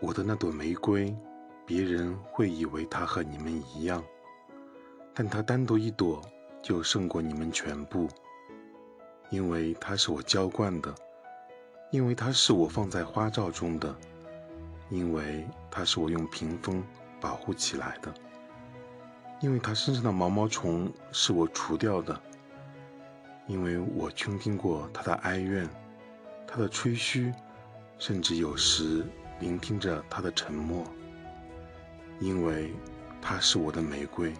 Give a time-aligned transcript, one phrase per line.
[0.00, 1.12] 我的那朵玫瑰，
[1.66, 4.02] 别人会以为它和你们一样，
[5.12, 6.22] 但它单独一朵
[6.62, 8.06] 就胜过你们全部，
[9.28, 10.94] 因为它是我浇灌的，
[11.90, 13.92] 因为它是我放在花罩中的，
[14.88, 16.80] 因为它是我用屏风
[17.20, 18.14] 保护起来的，
[19.40, 22.16] 因为它身上的毛毛虫是我除掉的，
[23.48, 25.68] 因为我倾听过它的哀怨，
[26.46, 27.34] 它的吹嘘，
[27.98, 29.04] 甚至有时。
[29.40, 30.84] 聆听着他的沉默，
[32.20, 32.72] 因为
[33.22, 34.32] 他是我的玫瑰。